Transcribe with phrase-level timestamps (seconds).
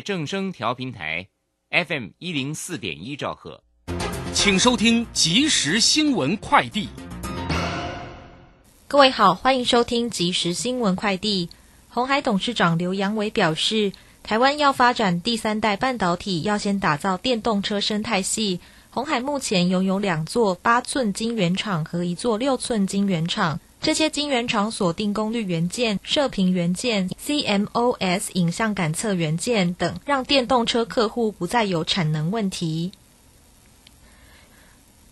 [0.00, 1.28] 正声调频台
[1.70, 3.62] FM 一零四点一兆赫，
[4.32, 6.88] 请收听即时新闻快递。
[8.86, 11.50] 各位好，欢迎收听即时新闻快递。
[11.88, 13.92] 红海董事长刘扬伟表示，
[14.22, 18.60] 台湾要发展第三代半导体，要先打造电动车生态系。
[18.90, 23.60] 红海目前拥有两座八寸晶圆厂和一座六寸晶圆厂。
[23.80, 32.92] 这些晶圆厂锁定功率元件、射频元件、CMOS 影像感测元件等，让电动车客户不再有产能问题。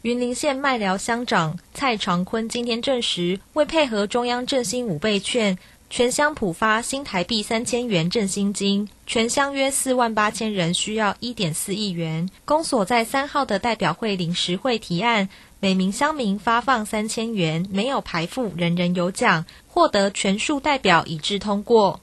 [0.02, 5.58] 云林县麦寮乡长蔡长坤今天证实，为配合中央振兴五倍券，
[5.88, 12.28] 全乡普发新台币三千元振兴金，全乡约四万八千人需要一点四亿元。
[12.44, 15.28] 公所在三号的代表会临时会提案。
[15.58, 22.00] 每名乡民发放三千元，没有排付，人人有奖，获得全数代表一致通过。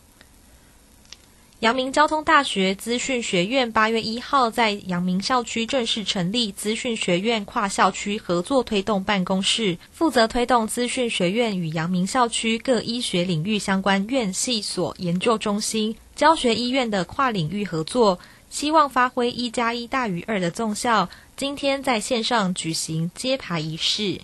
[1.59, 18.19] 阳明交通大学资讯学院八月一号在阳明校区正式成立资讯学院跨校区合作推动办公室，负责推动资讯学院与阳明校区各医学领域相关院系所、研究中心、教学医院的跨领域合作，
[18.49, 21.07] 希望发挥一加一大于二的纵效。
[21.35, 24.21] 今天在线上举行揭牌仪式。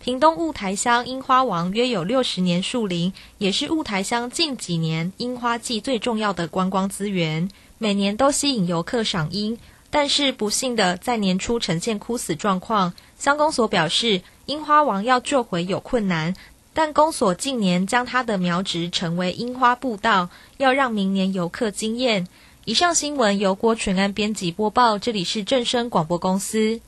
[0.00, 9.58] 屏东雾台乡樱花王约有六十年树龄，也是雾台乡近几年樱花季最重要的观光资源，每年都吸引游客赏樱。
[9.90, 12.94] 但是不幸的，在年初呈现枯死状况。
[13.18, 16.34] 乡公所表示，樱花王要救回有困难，
[16.72, 22.26] 但公所近年将它的苗植成为樱花步道，要让明年游客惊艳。
[22.66, 26.80] 以上新闻由郭纯安编辑播报，这里是正声广播公司。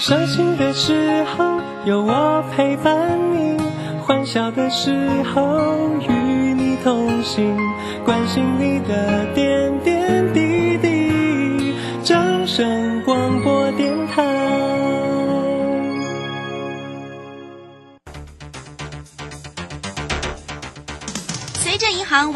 [0.00, 3.56] 伤心的时候有我陪伴你，
[4.02, 4.90] 欢笑的时
[5.32, 7.56] 候与你同行，
[8.04, 9.69] 关心你的点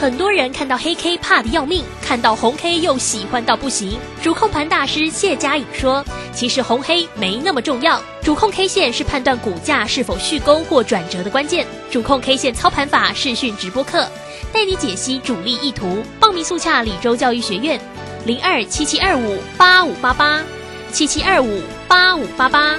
[0.00, 3.98] 很多人看到黑 K 怕的要命，看到红 K 又喜欢到不行。
[4.22, 6.02] 主控盘大师谢佳颖说
[6.32, 11.66] ：“其实红黑没那么重要，主控 K 线是判断股价是否续攻或转折的关键。
[11.90, 14.10] 主控 K 线操盘法视讯直播课，
[14.54, 16.02] 带你解析主力意图。
[16.18, 17.78] 报名速洽李州教育学院，
[18.24, 20.42] 零二七七二五八五八八，
[20.90, 22.74] 七七二五八五八八。”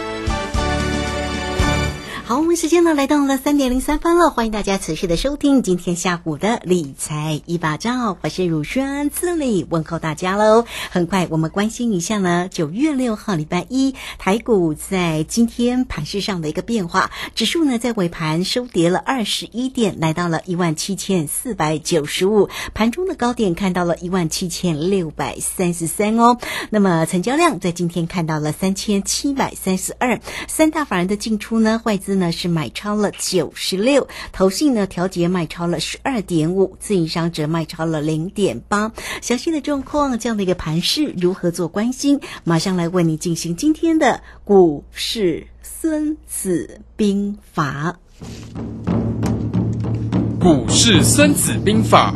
[2.32, 10.64] 好，我们时间呢来到了三点零三分了，欢迎大家持续的收听今天下午的理财一把照，我是乳轩，这里问候大家喽。
[10.92, 26.38] 很快我们关心一下呢，九月六号礼拜一台股在今天盘市上的一个变化，指数呢在尾盘收跌了二十一点，来到了一万七千四百九十五，盘中的高点看到了一万七千六百三十三哦。
[26.70, 32.21] 那么成交量在今天看到了三千七百三十二，三大法人的进出呢，外资。
[32.22, 38.94] 呢是买超了九十六，投信呢调节卖超了十二点五，自营商则卖超了零点八。
[39.22, 42.22] 详细的状况，这样的一个盘势如何做关心？
[42.46, 47.98] 马上来为你进行今天的股市孙子兵法。
[50.40, 52.16] 股市孙子兵法。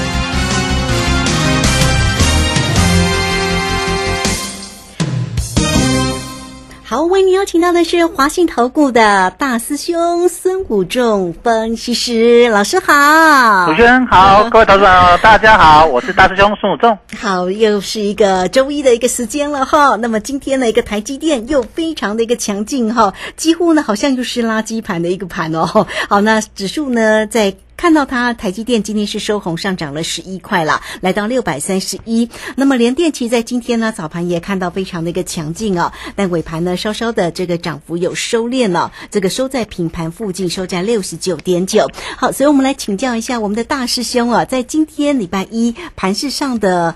[6.91, 16.97] 好，为您邀请到的是华信投顾的大师兄孙武仲分析师老师好，主持人好，各位投资者大家好，我是大师兄孙武仲。
[17.17, 19.95] 好，又是一个周一的一个时间了哈。
[19.95, 25.87] 那么今天的一个台积电又非常的一个强劲哈，几乎呢好像又是垃圾盘的一个盘哦。
[26.09, 27.55] 好，那指数呢在。
[27.81, 32.29] 看到它台积电今天是收红上涨了十一块了，来到六百三十一。
[32.55, 41.89] 那么联电其实在今天呢早盘也看到非常的一个强劲哦，但尾盘呢稍稍的这个涨幅有收敛了，这个收在平盘附近，收在六十九点九。
[42.17, 46.93] 好，所以我们来请教一下我们的大师兄啊，在今天礼拜一盘市上的。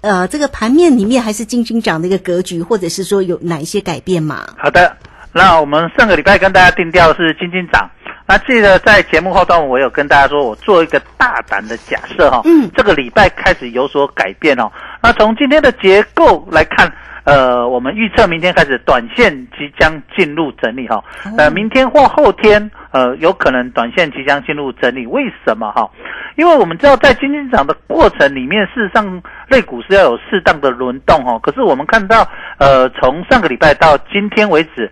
[0.00, 4.48] 呃，这个盘面里面还是金金涨的一个格局，或者是说有哪一些改变吗？
[4.56, 4.96] 好的，
[5.32, 7.88] 那我们上个礼拜跟大家定调是金金涨，
[8.26, 14.70] 那记得在节目后端我有跟大家说，我做一个大胆的假设哈，嗯，这个礼拜开始有所改变哦。
[15.02, 16.90] 那从今天的结构来看，
[17.24, 21.02] 呃，我们预测明天开始短线即将进入整理哈，
[21.36, 25.90] 呃，明天或后天，呃，有可能短线即将进入整理，为什么哈？
[26.36, 31.38] 因为我们知道在金金涨的过程里面，事实上类股是要有适当的轮动哈。
[31.42, 32.26] 可是我们看到，
[32.58, 34.90] 呃，从上个礼拜到今天为止，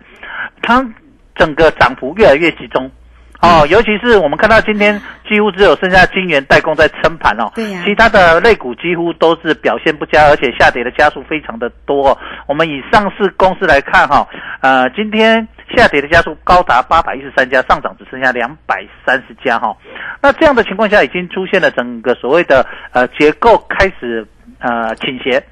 [0.61, 0.85] 它
[1.33, 2.91] 整个涨幅越来越集中。
[3.41, 12.17] 哦，尤其是我们看到今天几乎只有剩下金源代工在撑盘哦，对呀其他的类股几乎都是表现不佳，而且下跌的家数非常的多。
[12.47, 14.27] 我们以上市公司来看哈，
[14.61, 19.75] 呃，今天下跌的家数高达八百一十三家，上涨只剩下两百三十家哈。
[20.21, 24.25] 那这样的情况下，已经出现了整个所谓的呃结构开始
[24.59, 25.43] 呃倾斜。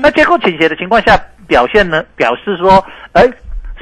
[0.00, 1.14] 那结构倾斜的情况下，
[1.46, 2.82] 表现呢表示说，
[3.12, 3.22] 哎，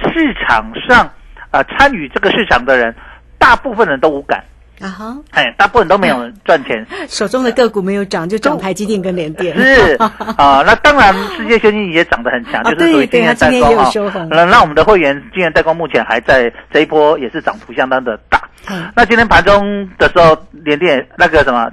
[0.02, 1.08] 市场上
[1.50, 2.94] 呃参与这个市场的人，
[3.42, 4.40] 大部分人都无感，
[4.80, 6.86] 啊哈，哎，大部分都没有赚钱。
[7.08, 9.56] 手中的个股没有涨，就涨台积电跟联电。
[9.56, 9.96] 是
[10.38, 18.40] 啊、那当然，世界先进也涨得很强， 啊就是属于今年代工那那我们的会员今年代工目前还在这一波也是涨幅相当的大。
[18.70, 21.68] 嗯那今天盘中的时候，联电那个什么，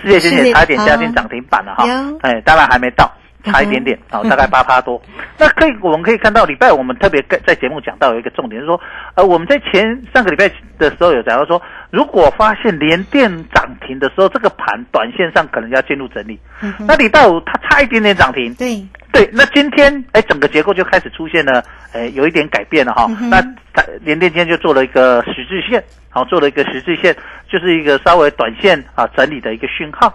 [0.00, 1.84] 世界先进也差一点加进涨停板了哈。
[2.20, 3.10] 哎，当然还没到。
[3.44, 5.00] 差一点点， 哦，大概八趴多。
[5.38, 8.80] 那可以，我们可以看到，礼拜我们特别在在节目讲到有一个重点，就是说，
[9.14, 10.48] 呃，我们在前上个礼拜
[10.78, 16.38] 的时候有讲到说，如果发现连电涨停的时候，这个盘短线上可能要进入整理。
[16.80, 21.62] 那礼拜五它差一点点涨停，对，对，那今天哎，整个结构就开始出现了，
[21.92, 23.06] 哎，有一点改变了哈。
[23.30, 23.40] 那
[23.72, 27.14] 它联电今天就做了一个十字线，好，做了一个十字线，
[27.48, 30.12] 就是一个稍微短线啊整理的一个讯号。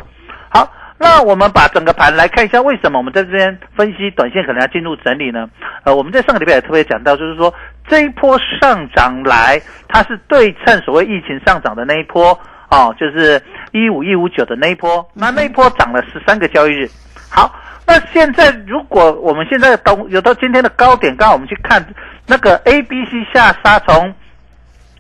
[0.50, 0.72] 好，
[1.04, 5.50] 那我们把整个盘来看一下，为什么我们在这边分析短线可能要进入整理呢？
[5.84, 7.54] 呃，我们在上个礼拜也特别讲到，就是说
[7.90, 12.40] 这一波上涨来，它是对称所谓疫情上涨的那一波
[12.70, 13.42] 哦，就是
[13.74, 16.90] 一五一五九的那一波，那那一波涨了十三个交易日。
[17.30, 17.54] 好，
[17.86, 21.86] 那现在如果我们现在到有到今天的高点，刚好我们去看
[22.26, 24.16] 那个 A、B、C 下杀，从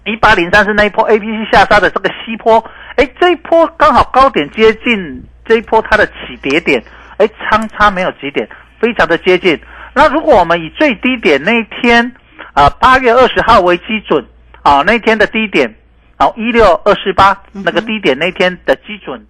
[0.03, 2.61] 一八零三是那一波 A、B、C 下杀的这个西坡，
[2.97, 6.83] 哎，这一波刚好高点接近这一波它的起跌点，
[7.17, 8.47] 哎，相差没有几点，
[8.79, 9.59] 非常的接近。
[9.93, 12.11] 那如果我们以最低点那一天，
[12.53, 14.25] 啊、八月二十号为基准，
[14.61, 15.73] 啊，那天的低点，
[16.17, 19.25] 然后一六二四八那个低点那天的基准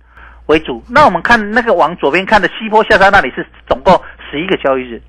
[0.45, 0.83] 为主。
[0.89, 3.99] 那我们看那个往左边看的西坡下山那里是总共
[4.29, 5.01] 十一个交易日。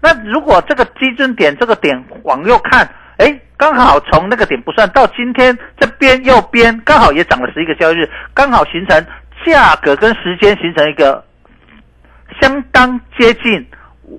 [0.00, 9.06] 那如果这个基准点这个点往右看，哎，刚好从那个点不算到今天这边右边刚好也涨了十一个交易日，刚好形成
[9.44, 11.24] 价格跟时间形成一个
[12.40, 13.64] 相当接近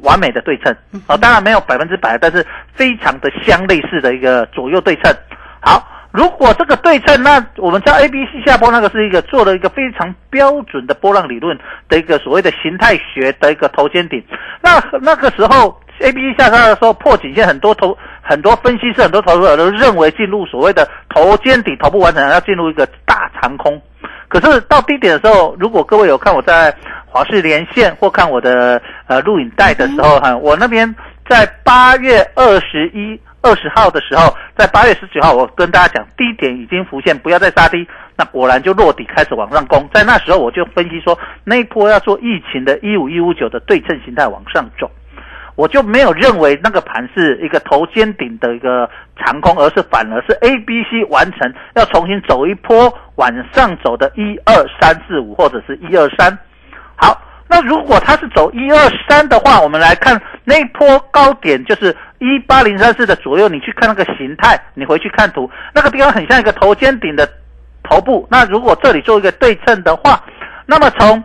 [0.02, 0.76] 完美的对称。
[1.08, 5.14] 啊，当然没有百分之百，但是非常的相类似的一个左右对称。
[5.62, 11.58] 好，如果这个对称，那我们知道 A、B、C 下波那个是一个做了一个非常标准的波浪理论
[11.90, 14.24] 的一个所谓的形态学的一个头肩顶。
[14.62, 23.82] 那那个时候 A、B、C 下杀的时候破颈线，很多投很多分析师、很多投资者都认为进入所谓的头肩底头部完成，要进入一个大长空。
[24.28, 26.74] 可是到低点的时候，如果各位有看我在
[27.06, 30.94] 华视连线或看我的呃录影带的时候哈，我那边
[31.30, 37.88] 在八月二十一、二十号的时候，在八月十九号，我跟大家讲低点已经浮现，不要再杀低。
[38.18, 44.90] 那果然就落底开始往上攻，在那时候我就分析说，那一波要做疫情的一五一五九的对称形态往上走。
[45.56, 56.38] 我就没有认为那个盘是一个头肩顶的一个长空，而是反而是 A、B、C 完成要重新走一波往上走的一二三四五或者是一二三。
[56.98, 67.30] 好，那如果它是走一二三的话，我们来看那一波高点就是一八零三四的左右，你去看那个形态，你回去看图，那个地方很像一个头肩顶的
[67.84, 68.28] 头部。
[68.30, 70.22] 那如果这里做一个对称的话，
[70.66, 71.24] 那么从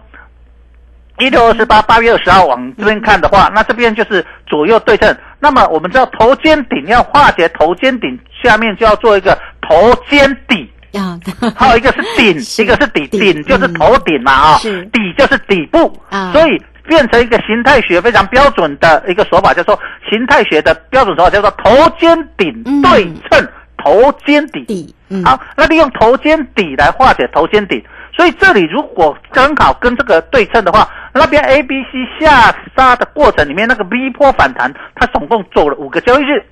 [1.20, 5.14] 一六二十八八月二十号往这边看的话，那这边就是左右对称。
[5.38, 10.70] 那么我们知道头肩顶要化解头肩顶，下面就要做一个头肩底。
[10.92, 11.16] 啊，
[11.54, 12.62] 还有一个是顶， 是。
[12.62, 14.82] 一个是底，顶顶就是头顶嘛啊、是。
[14.86, 15.96] 底就是底部。
[16.10, 16.32] 啊。
[16.32, 19.78] 所以变成一个形态学非常标准的一个手法，叫做
[20.10, 22.82] 形态学的标准手法叫做头肩顶嗯。
[22.82, 23.48] 对称
[23.78, 24.64] 头肩底。
[24.64, 27.82] 底，嗯，好，那利用头肩底来化解头肩顶，
[28.20, 36.44] 所以这里如果刚好跟这个对称的话，那边 A、B、C 下杀的过程里面那个 V 波反弹，它总共走了五个交易日。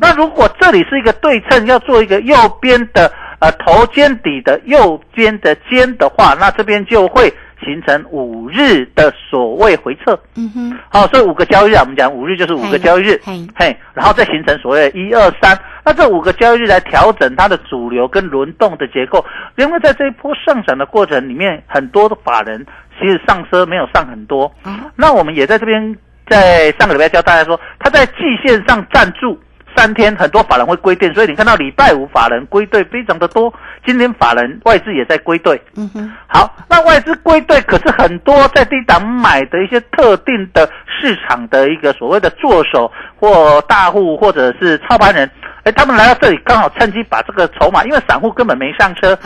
[0.00, 7.28] 那如果这里是一个对称，要做一个右边的呃头肩底的右边的肩的话，那这边就会
[7.64, 10.16] 形成五日的所谓回撤。
[10.36, 13.44] 嗯哼，好、所以五个交易日啊，我们讲五日就是五个交易日，嘿。
[13.56, 19.24] 嘿，然后再形成所谓一二三，那这五个交易日来调整它的主流跟轮动的结构，
[19.56, 22.64] 因为在这一波上涨的过程里面，很多的法人
[22.98, 24.52] 其实上车没有上很多，
[24.96, 25.96] 那我们也在这边
[26.28, 29.38] 在上个礼拜教大家说，他在季线上站住。
[29.76, 33.54] 三天很多法人会归队，所以你看到礼拜五法人归队非常的多，
[33.86, 35.62] 今天法人外资也在归队。
[35.76, 45.30] 嗯哼，好，那外资归队，可是很多在低档买的一些特定的市场的一个所谓的做手或大户或者是操盘人，
[45.64, 49.18] 哎，他们来到这里刚好趁机把这个筹码，因为散户根本没上车，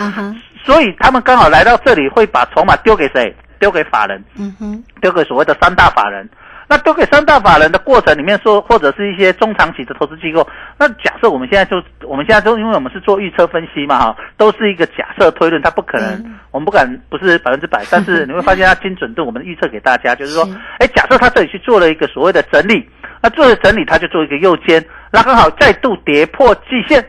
[0.64, 3.34] 所以他们刚好来到这里会把筹码丢给谁？
[3.60, 6.28] 丢给法人，嗯哼，丢给所谓的三大法人。
[6.66, 10.46] 那丢给三大法人的过程里面说，或者是一些中长期的投资机构。
[10.78, 11.76] 那假设我们现在就，
[12.08, 22.88] 我们现在就，因为我们是做预测分析嘛，哈，都是一个假设推论，它不可能，嗯我们不敢不是百分之百，但是你会发现它精准度，我们预测给大家，就是说 是，哎，假设它这里去做了一个所谓的整理，
[23.24, 27.02] 那做了整理，它就做一个右肩，那刚好再度跌破季线，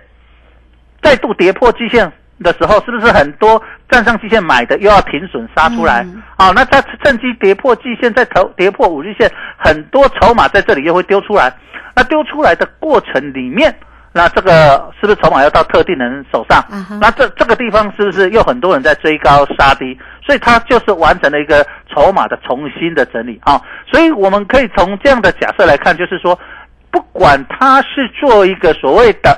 [1.01, 2.09] 再度跌破季线
[2.41, 6.03] 的时候，是不是很多站上季线买的又要停损杀出来？
[6.03, 11.53] 嗯好、那它趁机跌破季线，再投跌破五日线，很多筹码在这里又会丢出来。
[11.93, 13.75] 那丢出来的过程里面，
[14.17, 16.57] 那这个是不是筹码要到特定人手上？
[16.71, 19.99] 啊那这这个地方是不是又很多人在追高杀低？
[20.25, 26.39] 所以它就是完成了一个筹码的重新的整理啊、所以我们可以从这样的假设来看，就是说，
[26.89, 29.37] 不管它是做一个所谓的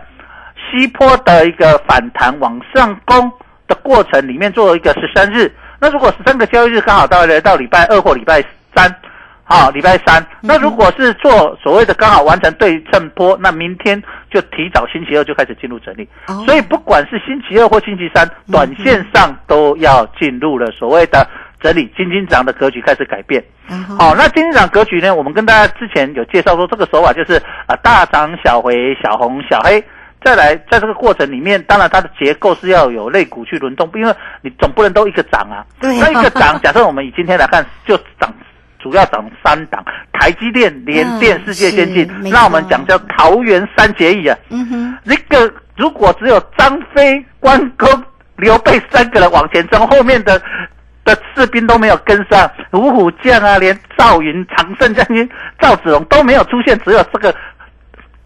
[0.69, 3.31] 西坡的一个反弹往上攻
[3.67, 8.43] 的过程里面做一个十三日，那如果十三个交易日刚好到来到礼拜二或礼拜
[8.75, 8.95] 三，
[9.43, 21.27] 好，礼拜三，那如果是做所谓的刚好完成对称波，那明天就提早星期二就开始进入整理，哦所以不管是星期二或星期三，短线上都要进入了所谓的
[21.61, 23.43] 整理，金金涨的格局开始改变。
[23.97, 25.13] 好、那金金涨格局呢？
[25.13, 27.33] 我们跟大家之前有介绍说，这个手法就是
[27.65, 29.83] 啊、大涨小回，小红小黑。
[30.23, 35.63] 再来，在这个过程里面，当然它的结构是要有类股去轮动，因为你总不能都一个涨啊。
[35.79, 38.33] 对那一个涨，假设我们以今天来看，就涨
[38.87, 42.09] 主要涨三档，台积电、联电、嗯世界先进。
[42.31, 44.37] 那我们讲叫桃园三结义啊。
[44.49, 47.89] 嗯哼，那个如果只有张飞、关公、
[48.37, 50.41] 刘备三个人往前冲，后面的
[51.03, 55.29] 的士兵都没有跟上，五虎将啊，连赵云、常胜将军
[55.59, 57.35] 赵子龙都没有出现，只有这个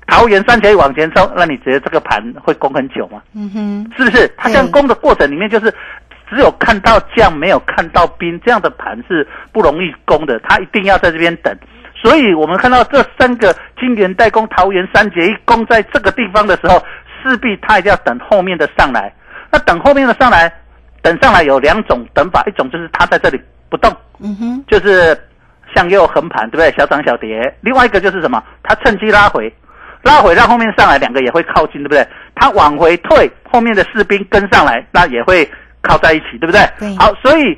[0.06, 3.20] 桃园三结义往前冲，那你觉得这个盘会攻很久吗？
[3.34, 4.28] 嗯哼，是不是？
[4.38, 5.74] 它这样攻的过程里面，就是
[6.32, 10.40] 只有看到将，没有看到兵，这样的盘是不容易攻的。
[10.40, 11.54] 他一定要在这边等。
[11.94, 16.84] 所以我们看到这三个金元代工、桃园三结义攻在这个地方的时候，
[17.22, 19.14] 势必他一定要等后面的上来。
[19.52, 20.52] 那等后面的上来，
[21.02, 25.16] 等上来有两种等法，一种就是他在这里不动，嗯哼，就是
[25.76, 26.72] 向右横盘，对不对？
[26.78, 27.54] 小涨小跌。
[27.62, 28.42] 另外一个就是什么？
[28.64, 29.54] 他趁机拉回，
[30.02, 32.08] 拉回让后面上来，两个也会靠近，对不对？
[32.34, 35.48] 他往回退，后面的士兵跟上来，那也会
[35.82, 36.62] 靠在一起，对不对？
[36.80, 37.58] 对好，所以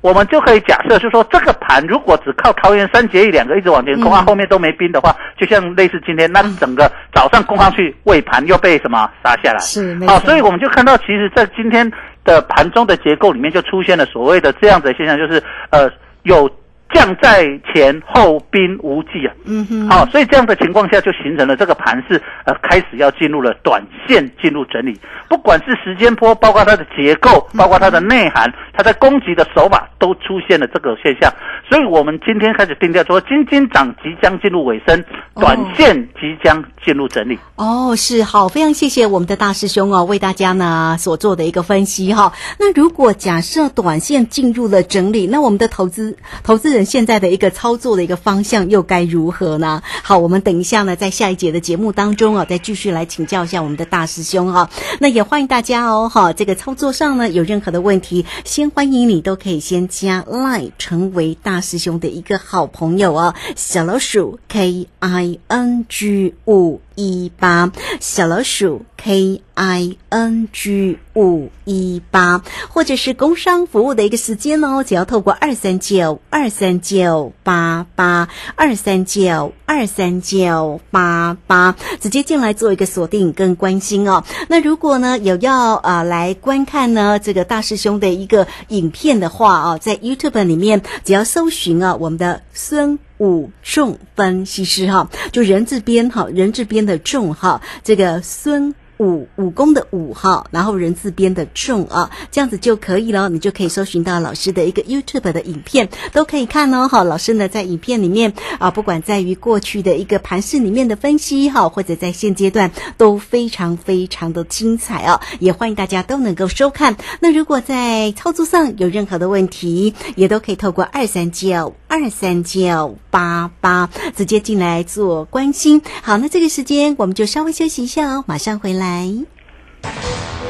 [0.00, 9.58] 我们就可以假设，就是说这个盘如果只靠桃园三结义两个一直往前攻，嗯啊，后面都没兵的话，就像类似今天那整个早上攻上去，尾盘又被什么杀下来？
[9.58, 11.90] 是没错所以我们就看到，其实，在今天
[12.24, 15.90] 的盘中的结构里面，就出现了所谓的这样子的现象，就是呃，
[16.22, 16.50] 有
[16.92, 19.32] 将在前，后兵无计啊。
[19.44, 31.32] 嗯哼，好、所以这样的情况下，就形成了这个盘是呃开始要进入了短线进入整理，不管是时间波，包括它的结构，包括它的内涵，它在攻击的手法都出现了这个现象。
[31.68, 35.04] 所以我们今天开始定调说，金金涨即将进入尾声，
[35.34, 37.38] 短线即将进入整理。
[37.56, 49.82] 哦，是好，非常谢谢我们的大师兄哦，为大家呢所做的一个分析哈、那如果假设短线进入了整理，那我们的投资投资人现在的一个操作的一个方向又该如何呢？
[50.02, 66.80] 好，我们等一下呢，在下一节的节目当中啊，再继续来请教一下我们的大师兄哈、那也欢迎大家哦哈，这个操作上呢有任何的问题，先欢迎你都可以先加 Line 成为大师兄的一个好朋友哦，小老鼠 K I N G 五。
[67.00, 84.22] 一八，小老鼠 K I N G 五一八，或者是工商服务的一个时间哦，只要透过二三九二三九八八二三九二三九八八，直接进来做一个锁定跟关心哦。
[84.48, 92.98] 那如果呢有要呃来观看呢这个大师兄的一个影片的话啊，在 YouTube 里面只要搜寻啊我们的孙。
[93.20, 98.74] 武仲分析师哈，就人字边哈，人字边的仲哈，这个孙。
[99.02, 103.30] 武武功的武哈，然后人字边的重啊，这样子就可以了。
[103.30, 106.86] 你就可以搜寻到老师的一个 YouTube 的影片，都可以看哦。
[106.86, 116.98] 哈，老师呢在影片里面啊，不管在于过去的一个盘势里面的分析哈，或者在现阶段都非常非常的精彩啊，也欢迎大家都能够收看。
[117.20, 121.74] 那如果在操作上有任何的问题，也都可以透过二三九
[122.10, 125.82] 三九八八直接进来做关心。
[126.02, 129.10] 好，那这个时间我们就稍微休息一下哦，马上回来。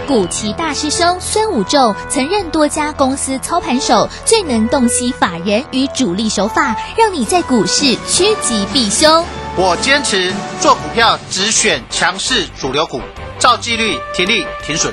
[0.07, 9.25] 古奇大师兄孙武仲曾任多家公司操盘手，最能洞悉法人与主力手法，让你在股市趋吉避凶。
[9.57, 13.01] 我坚持做股票只选强势主流股，
[13.39, 14.93] 照纪律停利停损。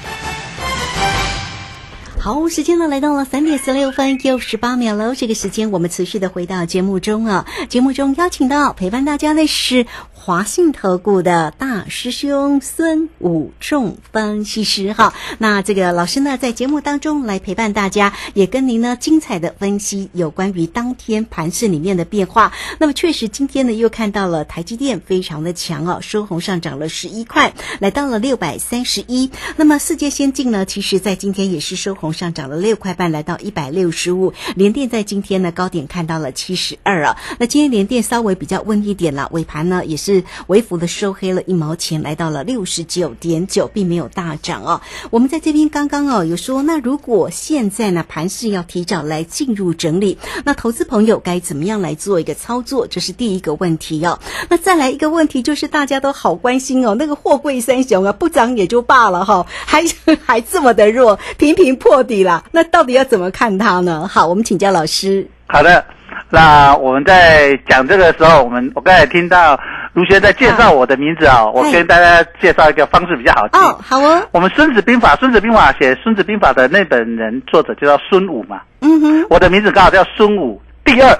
[2.23, 5.15] 毫无，时间呢来到了三点十六分又十八秒喽。
[5.15, 9.87] 这个时间我们持续的回到节目中啊，节目中邀请到陪伴大家的是。
[10.23, 22.53] 华信投顾的大师兄孙武仲分析师哈，那这个老师呢，在节目当中来陪伴大家，也跟您呢精彩的分析有关于当天盘市里面的变化。
[22.77, 29.31] 那么确实，今天呢又看到了台积电非常的强哦，收红上涨了十一块，来到了六百三十一。
[29.55, 34.33] 那么世界先进呢，其实在今天也是收红上涨了六块半，来到一百六十五。
[34.55, 40.10] 联电在今天呢高点看到了七十二啊，那今天联电稍微比较温一点了，尾盘呢也是。
[40.11, 44.81] 是微幅的收黑了一毛钱，来到了六十九点九，并没有大涨哦。
[45.09, 52.85] 我们在这边刚刚哦有说，那如果现在呢盘势要提早来进入整理，那投资朋友该怎么样来做一个操作？
[52.87, 54.19] 这是第一个问题哦。
[54.49, 59.85] 那再来一个问题，就是大家都好关心哦，那个货柜三雄啊，不涨也就罢了哈，还
[60.25, 64.07] 还这么的弱，频频破底了，那到底要怎么看它呢？
[64.07, 65.27] 好，我们请教老师。
[65.51, 65.83] 好的，
[66.29, 69.59] 那我们在讲这个时候，我们我刚才听到。
[69.93, 73.57] 卢学在介绍我的名字啊，我跟大家介绍一个方式比较好记。
[73.57, 74.25] 哦，好哦。
[74.31, 78.61] 我们《孙子兵法》，《孙子兵法》写《孙子兵法》的那本人作者就叫孙武嘛。
[78.79, 79.25] 嗯哼。
[79.29, 80.61] 我的名字刚好叫孙武。
[80.85, 81.13] 第二，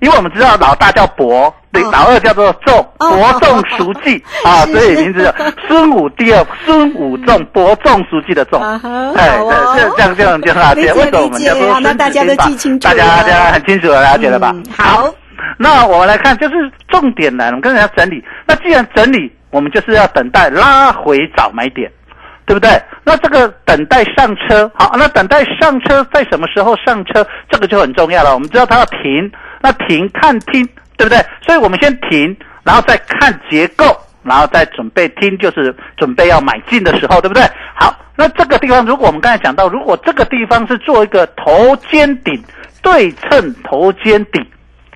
[0.00, 5.32] 因为我们知道老大叫伯，对，老二叫做仲，伯仲叔季啊，所以名字叫
[5.68, 6.08] 孙武。
[6.10, 8.60] 第二，孙武仲，伯仲叔季的仲。
[9.14, 9.38] 哎，
[9.76, 10.92] 这这样这样就很好解。
[10.94, 14.54] 为什么我们叫做孙大家都记清楚大家大家很清楚了解了吧？
[14.76, 15.12] 好。
[15.58, 16.54] 那我们来看，就是
[16.88, 18.22] 重点来了，我们跟大家整理。
[18.46, 21.90] 那既然整理，我们就是要等待拉回找买点，
[22.46, 22.70] 对不对？
[23.04, 27.26] 那这个等待上车，好，那等待上车在什么时候上车？
[27.50, 28.32] 这个就很重要了。
[28.34, 31.18] 我们知道它要停，那停看听，对不对？
[31.42, 37.42] 所以我们先停，然后再看结构，然后再准备听，就是准备要买进的时候，对不对？
[37.74, 42.42] 好，那这个地方，如果我们刚才讲到，如果这个地方是做一个头肩顶
[42.82, 44.44] 对称头肩顶，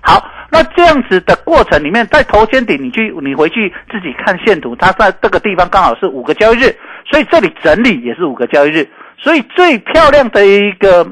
[0.01, 0.31] 好。
[0.51, 6.73] 那这样子的过程里面，在头肩顶，你去你回去自己看线图，它在这个地方刚好是五个交易日，
[7.11, 11.05] 所以这里整理也是五个交易日，所以最漂亮的一个，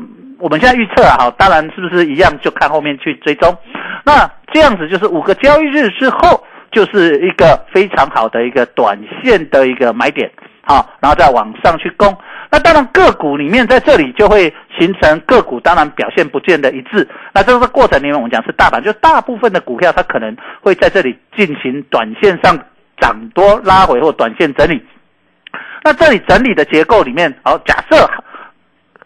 [0.43, 3.57] 我们现在预测啊，当然是不是一样，就看后面去追踪。
[4.03, 10.29] 那这样子就是五个交易日之后，就是一个非常好的一个短线的一个买点，
[10.63, 12.13] 好，然后再往上去攻。
[12.51, 17.07] 那当然，个股里面在这里就会形成个股，当然表现不见得一致。
[17.33, 22.59] 那这个过程里面，我们讲是大盘，就大部分的股票它可能会在这里进行短线上
[22.99, 24.85] 涨多拉回或短线整理。
[25.85, 28.09] 那这里整理的结构里面，好，假设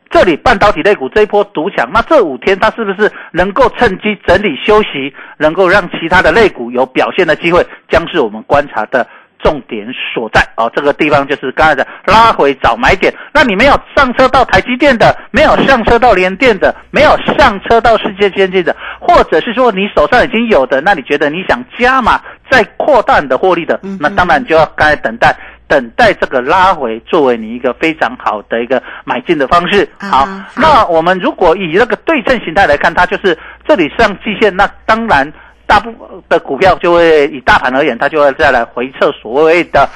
[0.10, 9.08] 这里半导体类股这一波独强，那这五天它是不是能够趁机整理休息，能够让其他的类股有表现的机会，将是我们观察的。
[9.40, 13.14] 重点所在哦，这个地方就是刚才的拉回找买点。
[13.32, 29.88] 那你没有上车到台积电的，没有上车到联电的，没有上车到世界先进的，或者是说你手上已经有的，那你觉得你想加码再扩大你的获利的，那当然就要该等待等待这个拉回，作为你一个非常好的一个买进的方式。
[30.00, 35.32] 好，好那我们如果以那个对称形态来看，它就是这里上季线，那当然
[35.66, 39.90] 大部分的股票就会以大盘而言，它就会再来回测所谓的。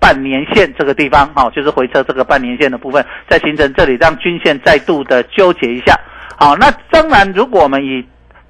[0.00, 5.92] 半年线这个地方，好、就是回撤这个半年线的部分，再形成这里让均线再度的纠结一下。
[6.36, 8.06] 好，那当然，如果我们以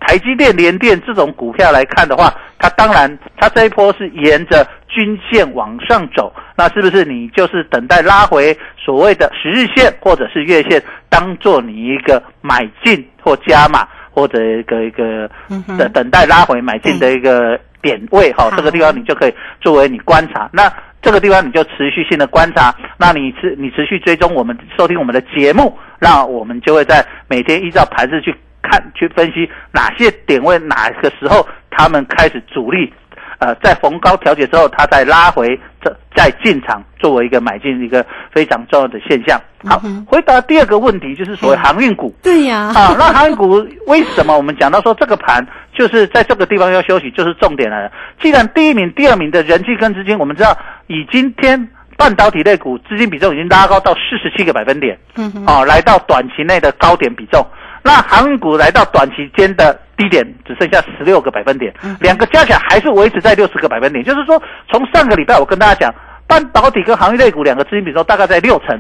[0.08, 15.28] 台积电、联电这种股票来看的话，它当然它这一波是沿着均线往上走，那是不是你就是等待拉回所谓的十日线或者是月线，当做你一个买进或加码或者一个一个
[15.76, 20.48] 等等待拉回买进的一个点位哈、好这个地方你就可以作为你观察。
[20.54, 32.92] 那这个地方你就持续性的观察，那你持你持续追踪我们收听我们的节目，那我们就会在每天依照盘势去看去分析哪些点位哪个时候他们开始主力。
[33.40, 39.40] 呃，在逢高调节之后，它再拉回，这再进场，作为一个买进一个非常重要的现象。
[39.64, 42.12] 好，嗯回答第二个问题，就是所谓航运股。
[42.20, 47.92] 对呀、啊，那航运股为什么我们讲到说这个盘就是在这个地方要休息，就是重点来了。
[48.20, 57.46] 既然第一名、第二名的人气跟资金，我们知道以今天半导体类股资金比重已经拉高到四十七个百分点，嗯哼，哦，来到短期内的高点比重。
[57.88, 64.04] 那航运股来到短期间的低点，只剩下十六个百分点，两个加起来还是维持在六十个百分点。
[64.04, 64.38] 就是说，
[64.70, 65.94] 从上个礼拜我跟大家讲，
[66.26, 68.76] 半导体跟航运类股两个资金比重大概在六成，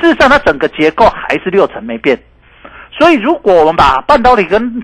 [0.00, 2.18] 事实上它整个结构还是六成没变。
[2.98, 4.82] 所以，如果我们把半导体跟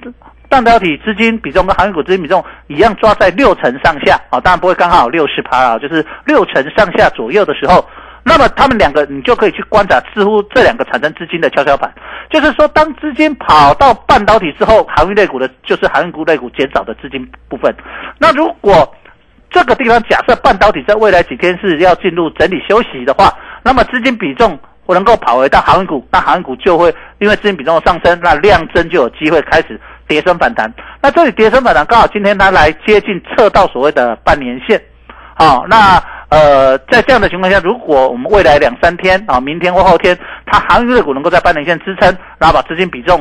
[0.51, 7.89] 半导体资金比重跟航运股资金比重一样抓在六成上下啊、当然不会刚好六十趴啊，就是六成上下左右的时候，
[8.29, 11.89] 那么他们两个你就可以去观察，似乎这两个产生资金的跷跷板，
[12.29, 17.73] 就是说当资金跑到半导体之后，航运类股的就是航运股类股减少的资金部分。
[18.19, 18.93] 那如果
[19.49, 24.59] 这个地方假设半导体在未来几天是要进入整理休息的话，那么资金比重
[24.89, 30.69] 能够跑回到航运股，那航运股就会因为资金比重的上升，那量增就有机会开始跌升反弹。
[31.01, 34.83] 那这里跌升反弹刚好今天它来接近测到所谓的半年线，
[35.37, 43.19] 好、那呃在这样的情况下，如果我们未来两三天啊，明天或后天，它航运类股能够在半年线支撑，然后把资金比重，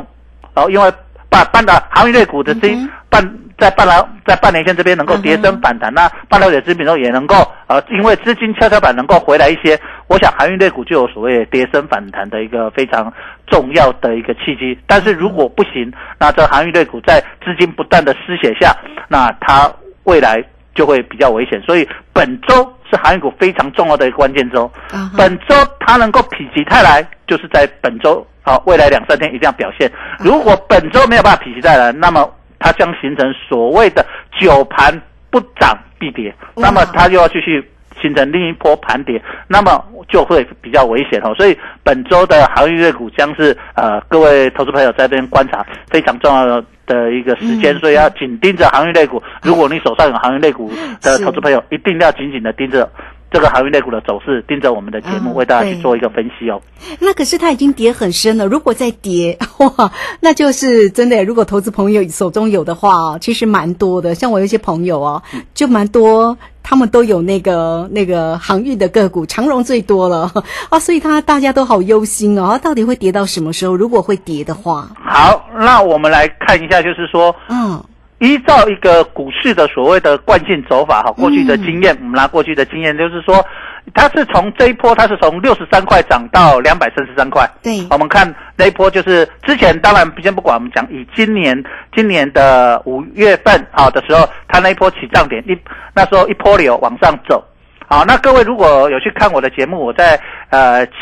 [0.53, 0.91] 然后，因为
[1.29, 7.35] 半半的航运类股的资金嗯半在半导在半年线这边能够跌升反弹，那半导体的资金比重也能够
[7.67, 13.11] 呃，因为资金跷跷板能够回来一些，我想航运类股就有所谓跌升反弹的一个非常
[13.47, 14.77] 重要的一个契机。
[14.85, 15.89] 但是如果不行，
[16.19, 18.75] 那这航运类股在资金不断的失血下，
[19.07, 19.71] 那它
[20.03, 21.61] 未来就会比较危险。
[21.61, 24.71] 所以本周是航运股非常重要的一个关键周。
[25.17, 29.91] 本周它能够否极泰来，就是在本周好、未来两三天一定要表现。
[30.19, 32.29] 如果本周没有办法否极泰来，那么
[32.59, 34.05] 它将形成所谓的
[34.39, 37.63] 九盘不涨必跌，哇那么它就要继续
[38.05, 41.33] 形成另一波盘跌，那么就会比较危险哦。
[41.35, 49.21] 所以本周的航运类股将是呃各位投资朋友在这边观察非常重要的一个时间，嗯所以要紧盯着航运类股。
[49.41, 52.87] 如果你手上有航运类股的投资朋友，一定要紧紧的盯着。
[53.31, 56.61] 这个航运类股的走势，盯着我们的节目，嗯为大家去做一个分析哦。
[57.01, 59.91] 那可是它已经跌很深了，如果再跌， 哇，
[60.21, 61.25] 那就是真的。
[61.25, 64.15] 如果投资朋友手中有的话哦，其实蛮多的。
[64.15, 65.21] 像我有一些朋友哦，
[65.53, 66.37] 就蛮多，
[66.67, 70.31] 他们都有那个那个航运的个股，长荣最多了。
[70.69, 73.75] 啊，所以他大家都好忧心哦，到底会跌到什么时候？
[73.75, 77.81] 如果会跌的话，好，那我们来看一下，就是说，嗯，
[78.17, 83.45] 依照一个股市的所谓的惯性走法哈，过去的经验，我们拿过去的经验，就是说，
[83.93, 87.49] 它是从这一波，它是从六十三块涨到两百三十三块。
[87.61, 91.63] 对，我们看那一波，就是之前当然先不管，我们讲以今年
[91.95, 95.57] 今年的五月份啊的时候，它那一波起涨点一
[95.93, 97.43] 那时候一波流往上走。
[97.87, 100.19] 好，那各位如果有去看我的节目，我在
[100.49, 100.93] 呃七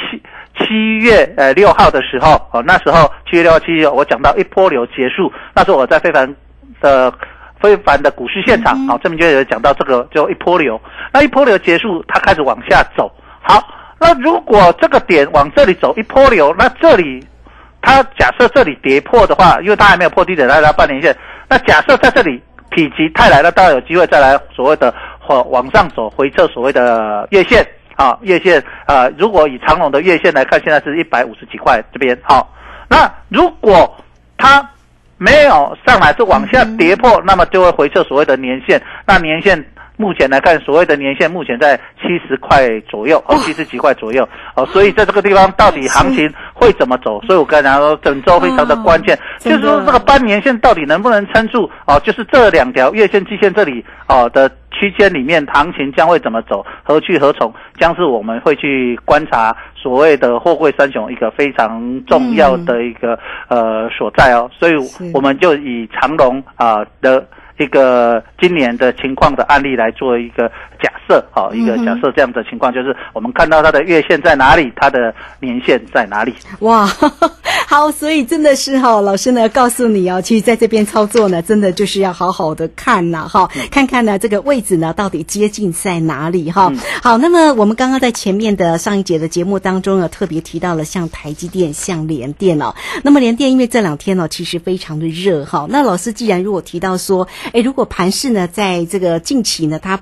[0.60, 6.36] 七月呃六号的时候，哦那时候七月六号七月我讲到一波流结束，那时候我在非凡
[6.82, 7.12] 的
[7.64, 10.80] 非凡的股市现场，好、这边就有讲到这个就一波流，
[11.14, 13.10] 那一波流结束，它开始往下走。
[13.42, 13.66] 好，
[13.98, 17.26] 那如果这个点往这里走一波流，那这里
[17.82, 21.16] 它假设这里跌破的话，因为它还没有破低点，来到半年线，
[21.48, 24.94] 那假设在这里否极泰来，那当然有机会再来所谓的
[25.30, 32.54] 往往上走回撤所谓的月线啊，月线啊、呃如果以长龙的月线来看，现在是一百五十几块这边好，
[32.90, 33.96] 那如果
[34.38, 34.70] 它
[35.24, 38.82] 没有上来是往下跌破，那么就会回撤所谓的年线。
[39.08, 39.58] 那年线
[39.96, 47.22] 目前来看，所谓的年线目前在七十块左右，哦，七十几块左右，哦，所以在这个地方到底行情会会怎么走。
[47.24, 64.50] 所以我刚才讲说，整周非常的关键，就是说这个半年线到底能不能撑住哦，就是这两条月线、季线这里哦的区间里面，行情将会怎么走，何去何从，将是我们会去观察所谓的货柜三雄一个非常重要的一个、呃所在哦。
[64.58, 64.74] 所以
[65.14, 67.26] 我们就以长龙啊、的。
[67.64, 70.50] 一个今年的情况的案例来做一个
[70.82, 76.34] 假设，好、一个假设这样的情况，就是我们看到它的月线在哪里，它的年线在哪里。
[76.60, 76.86] 哇，
[77.68, 86.72] 好，所以真的是哈、老师呢告诉你哦，其实在这边操作呢，真的就是要好好的看呐、哈、看看呢这个位置呢到底接近在哪里哈、
[87.02, 100.00] 好，那么我们刚刚在前面的上一节的节目当中呢，特别提到了像台积电、像联电哦，那么联电因为这两天呢、其实非常的热哈、那老师既然如果提到说，哎，如果盘势呢在这个近期呢，它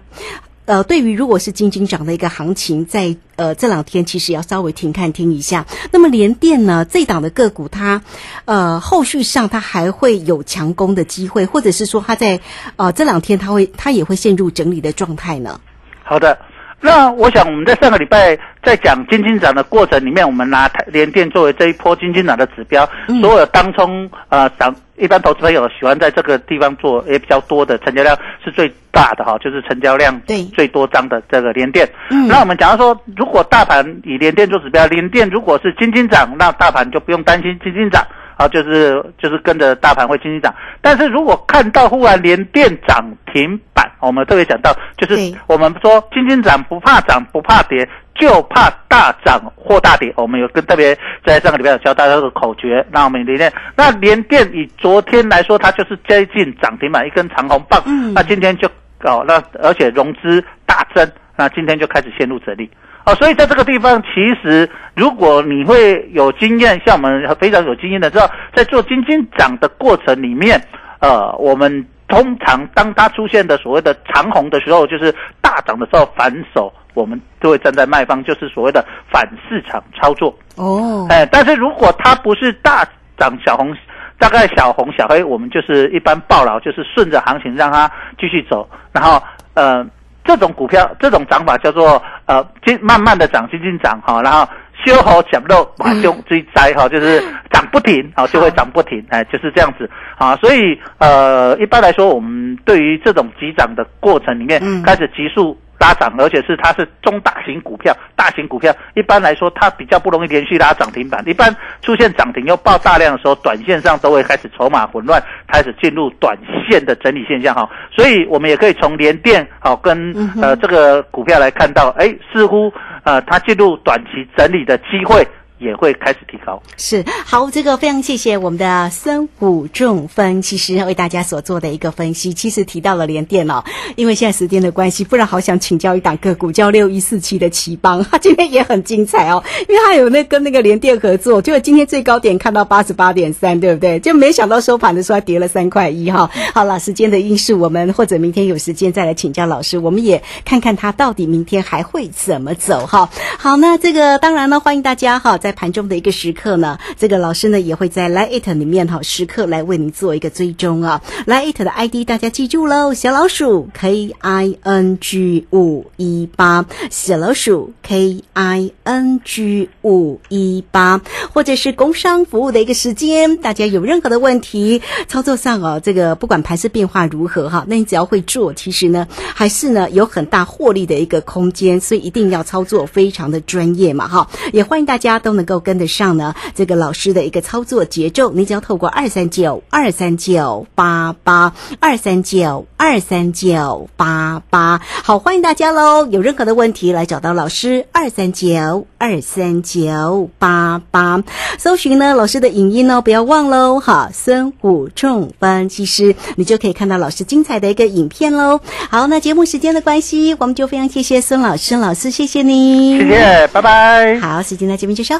[0.63, 5.65] 呃，对于如果是金金涨的一个行情，在呃这两天其实要稍微停看听一下。
[5.91, 8.01] 那么联电呢，这档的个股它
[8.45, 12.39] 呃后续上它还会有强攻的机会，或者是说它在
[12.77, 15.59] 呃这两天它会它也会陷入整理的状态呢？
[16.03, 16.39] 好的，
[16.79, 22.87] 那我想我们在上个礼拜在讲金金涨的过程里面，我们拿台联电作为这一波金金涨的指标，
[23.21, 24.73] 所有当冲呃涨。
[24.97, 31.89] 一般投资朋友喜欢在这个地方做也比较多的成交量是最大的哈，就是成交量对最多张的这个联电。
[32.11, 38.05] 嗯那我们假如说，如果大盘以联电做指标，联电如果是金金涨，那大盘就不用担心金金涨。
[38.37, 47.87] 啊，就是就是跟着大盘会金金涨，但是如果看到忽然连电涨停板，我们特别讲到，就是我们说金金涨不怕涨不怕跌，
[48.21, 50.13] 就怕大涨或大跌。
[50.15, 58.67] 我们有跟特别在上个礼拜有教大家这个口诀，那我们连电，那连电以昨天来说，它就是接近涨停板一根长红棒，嗯那今天就
[59.03, 62.69] 哦，那而且融资大增，那今天就开始陷入整理。
[63.03, 64.09] 哦，所以在这个地方，其
[64.43, 70.63] 实如果你会有经验，像我们非常有经验的，知道在做金金涨的过程里面，
[70.99, 80.33] 呃，我们通常当它出现的所谓的长红的时候，就是大涨的时候反手，我们就会站在卖方，就是所谓的反市场操作。
[80.55, 82.85] 哦，哎，但是如果它不是大
[83.17, 83.75] 涨小红，
[84.17, 89.21] 大概小红小黑，我们就是一般报劳，就是顺着行情让它继续走，然后
[89.53, 89.85] 呃，
[90.23, 94.47] 这种股票这种涨法叫做呃，金慢慢的涨，轻轻涨哈，然后。
[94.83, 100.35] 修好捡漏，把胸追摘哈，就是涨不停，好就会涨不停，哎，就是这样子啊。
[100.37, 111.23] 所以呃，一般来说，我们对于这种急涨的过程里面，嗯开始急速拉涨，而且是它是中大型股票，大型股票一般来说它比较不容易连续拉涨停板。
[111.27, 116.37] 一般出现涨停又爆大量的时候，短线上都会开始筹码混乱，开始进入短
[116.69, 117.67] 线的整理现象哈。
[117.91, 122.71] 所以我们也可以从联电好跟呃这个股票来看到，哎，似乎
[123.03, 125.27] 呃它进入短期整理的机会
[125.61, 126.61] 也会开始提高。
[126.75, 132.33] 是好，这个非常谢谢我们的孙武仲分析师为大家所做的一个分析。
[132.33, 133.63] 其实提到了联电哦，
[133.95, 143.99] 因为现在时间的关系，不然好想请教一档个股，叫六一四七的奇邦， 它今天也很精彩哦，因为它有那跟那个联电合作，就今天最高点看到八十八点三，对不对？
[143.99, 146.29] 就没想到收盘的时候还跌了三块一哈。
[146.53, 153.09] 好了，时间的因素，我们或者明天有时间再来请教老师，我们也看看它到底明天还会怎么走哈。
[153.37, 161.01] 好，那这个当然呢，欢迎大家哈，在盘中的一个时刻呢，这个老师呢也会在 Line It 里面哈，时刻来为您做一个追踪啊。
[161.25, 171.01] Line It 的 ID 大家记住喽，小老鼠 K I N G 五一八，小老鼠 K I N G 五一八，
[171.33, 184.29] 或者是工商服务的一个时间，大家有任何的问题，操作上哦，这个不管盘势变化如何哈，那你只要会做，其实呢还是呢有很大获利的一个空间，所以一定要操作非常的专业嘛哈。
[184.53, 196.05] 也欢迎大家都能够跟得上呢这个老师的一个操作节奏，你只要透过二三九二三九八八二三九二三九八八，好，欢迎大家喽！
[196.07, 201.23] 有任何的问题来找到老师二三九二三九八八，
[201.57, 208.59] 搜寻呢老师的影音哦，不要忘喽哈，孙武仲分析师，你就可以看到老师精彩的一个影片喽。
[208.89, 214.19] 好，那节目时间的关系，我们就非常谢谢孙老师，孙老师谢谢你，谢谢，拜拜。
[214.19, 215.19] 好，时间的节目就稍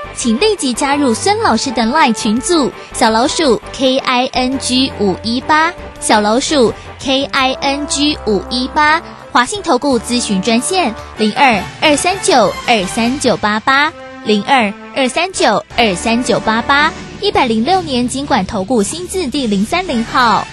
[0.15, 13.91] 请立即加入孙老师的 LINE 群组，小老鼠 K I N G 五一八，小老鼠 K I N G 五一八，华信投顾咨询专线零二二三九二三九八八
[14.25, 20.45] 零二二三九二三九八八，一百零六年经管投顾新字第零三零号。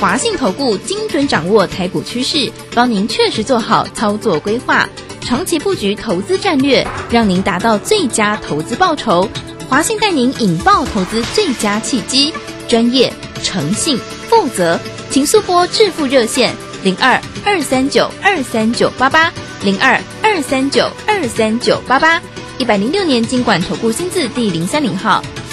[0.00, 4.88] 华信投顾精准掌握台股趋势，帮您确实做好操作规划，
[5.24, 9.28] 长期布局投资战略，让您达到最佳投资报酬。
[9.68, 12.34] 华信带您引爆投资最佳契机，
[12.68, 14.78] 专业、诚信、负责，
[15.10, 19.32] 请速拨致富热线零二二三九二三九八八
[19.62, 22.20] 零二二三九二三九八八，
[22.58, 25.22] 一百零六年经管投顾新字第零三零号。